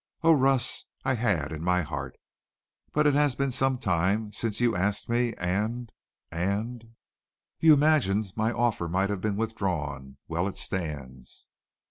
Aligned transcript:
"Oh, 0.23 0.33
Russ, 0.33 0.85
I 1.05 1.13
had 1.13 1.51
in 1.51 1.61
my 1.61 1.83
heart! 1.83 2.15
But 2.91 3.05
it 3.05 3.13
has 3.13 3.35
been 3.35 3.51
some 3.51 3.77
time 3.77 4.33
since 4.33 4.59
you 4.59 4.75
asked 4.75 5.07
me 5.09 5.35
and 5.35 5.91
and" 6.31 6.95
"You 7.59 7.75
imagined 7.75 8.33
my 8.35 8.51
offer 8.51 8.87
might 8.89 9.11
have 9.11 9.21
been 9.21 9.37
withdrawn. 9.37 10.17
Well, 10.27 10.47
it 10.47 10.57
stands." 10.57 11.47